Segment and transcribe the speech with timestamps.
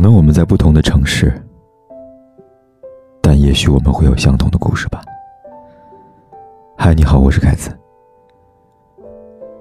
[0.00, 1.30] 可能我们在不同的城市，
[3.20, 5.02] 但也许我们会有相同的故事吧。
[6.74, 7.70] 嗨，你好，我是凯子。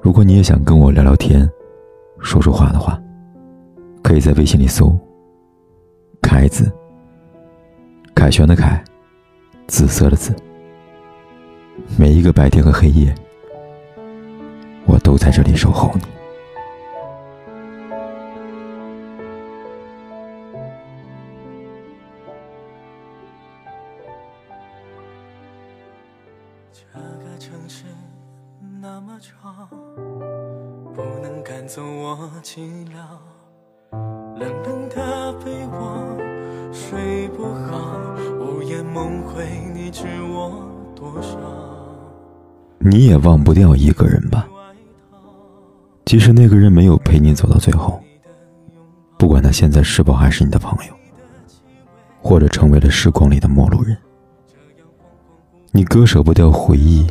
[0.00, 1.44] 如果你也想跟我聊聊天、
[2.20, 3.02] 说说话的话，
[4.00, 4.96] 可以在微信里搜
[6.22, 6.72] “凯子”，
[8.14, 8.80] 凯旋的凯，
[9.66, 10.32] 紫色的紫。
[11.98, 13.12] 每一个白天和黑夜，
[14.86, 16.02] 我都在这里守候你。
[26.72, 27.84] 这个城市
[28.80, 29.68] 那么吵，
[30.94, 32.94] 不能赶走我寂寥。
[34.38, 36.16] 冷冷的被窝，
[36.72, 41.38] 睡不好，午夜梦回，你知我多少？
[42.78, 44.46] 你也忘不掉一个人吧？
[46.04, 48.00] 即使那个人没有陪你走到最后，
[49.18, 50.94] 不管他现在是否还是你的朋友，
[52.22, 53.96] 或者成为了时光里的陌路人。
[55.78, 57.06] 你割舍不掉回忆，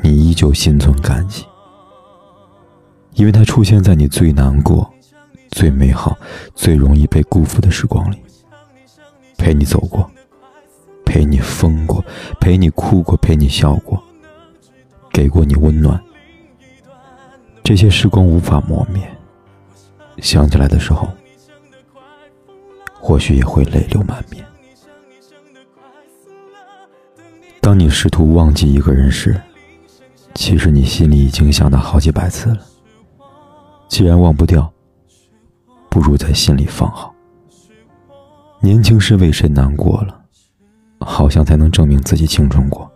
[0.00, 1.44] 你依旧心存感激，
[3.14, 4.88] 因为它出现在你最难过、
[5.50, 6.16] 最美好、
[6.54, 8.18] 最容易被辜负的时光里，
[9.36, 10.08] 陪你走过，
[11.04, 12.04] 陪你疯过，
[12.38, 14.00] 陪你哭过，陪你笑过，
[15.12, 16.00] 给过你温暖。
[17.64, 19.02] 这些时光无法磨灭，
[20.18, 21.08] 想起来的时候，
[22.92, 24.46] 或许也会泪流满面。
[27.66, 29.34] 当你试图忘记一个人时，
[30.36, 32.58] 其实你心里已经想他好几百次了。
[33.88, 34.72] 既然忘不掉，
[35.90, 37.12] 不如在心里放好。
[38.60, 40.16] 年轻时为谁难过了，
[41.00, 42.88] 好像才能证明自己青春过。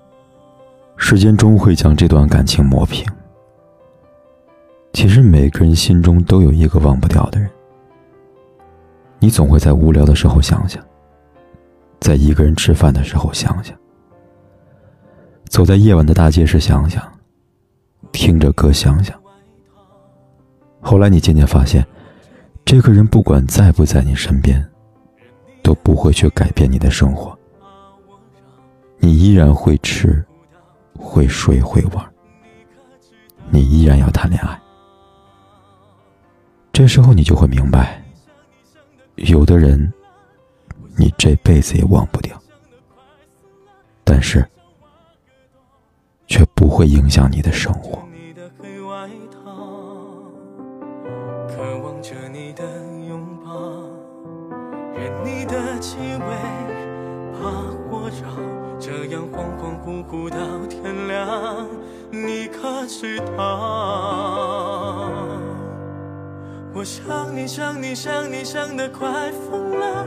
[0.97, 3.05] 时间终会将这段感情磨平。
[4.93, 7.51] 其实每个人心中都有一个忘不掉的人。
[9.19, 10.81] 你总会在无聊的时候想想，
[11.99, 13.77] 在一个人吃饭的时候想想。
[15.51, 17.03] 走在夜晚的大街时，想想，
[18.13, 19.21] 听着歌，想想。
[20.81, 21.85] 后来你渐渐发现，
[22.65, 24.65] 这个人不管在不在你身边，
[25.61, 27.37] 都不会去改变你的生活。
[28.99, 30.25] 你依然会吃，
[30.97, 32.13] 会睡，会玩。
[33.49, 34.57] 你依然要谈恋爱。
[36.73, 38.01] 这时候你就会明白，
[39.17, 39.93] 有的人，
[40.97, 42.41] 你这辈子也忘不掉。
[44.05, 44.49] 但是。
[46.31, 48.01] 却不会影响你的生活。
[48.13, 49.43] 你的黑外套
[51.49, 52.63] 渴望着你的
[53.09, 53.51] 拥抱，
[54.95, 56.27] 任你的气味
[57.33, 57.41] 把
[57.91, 58.31] 我绕，
[58.79, 60.39] 这样恍恍惚惚到
[60.69, 61.67] 天亮，
[62.13, 63.43] 你可知道？
[66.73, 70.07] 我想你想你想你想得快疯了，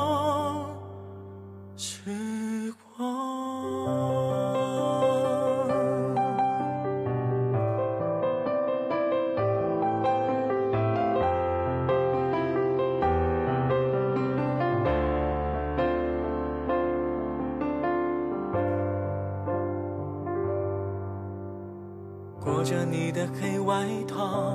[22.61, 24.53] 裹着你的黑外套，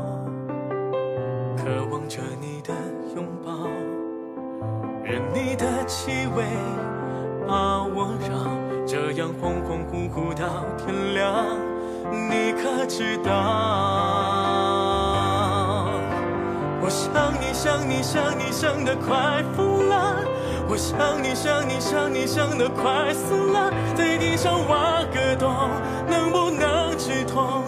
[1.56, 2.72] 渴望着你的
[3.16, 3.66] 拥抱，
[5.02, 6.44] 任你的气味
[7.48, 8.46] 把我绕，
[8.86, 10.46] 这样恍恍惚惚到
[10.78, 11.58] 天亮，
[12.30, 13.32] 你可知道？
[16.80, 20.16] 我想你想你想你想得快疯了，
[20.68, 25.50] 我想你想你想你想得快死了，在地上挖个洞，
[26.08, 27.65] 能不能止痛？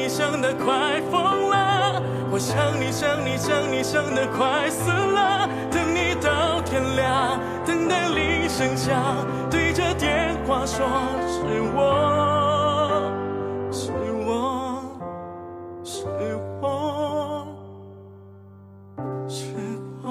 [0.00, 8.96] 你想得快疯了，我想你想你想你想得快死了，等你到天亮，等待铃声响，
[9.50, 10.86] 对着电话说
[11.28, 11.42] 是
[11.76, 13.12] 我，
[13.70, 13.92] 是
[14.24, 14.80] 我，
[15.84, 16.06] 是
[16.62, 17.46] 我，
[19.28, 19.44] 是
[20.02, 20.08] 我。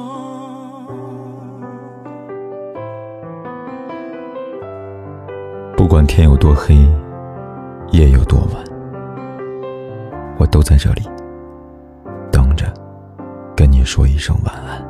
[5.76, 6.76] 不管天有多黑，
[7.92, 8.70] 夜有多晚。
[10.40, 11.04] 我都在这里，
[12.32, 12.74] 等着
[13.56, 14.89] 跟你说一声晚安。